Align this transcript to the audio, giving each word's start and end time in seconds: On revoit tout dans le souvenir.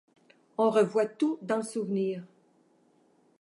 On 0.57 0.71
revoit 0.71 1.05
tout 1.05 1.37
dans 1.43 1.57
le 1.57 1.61
souvenir. 1.63 2.23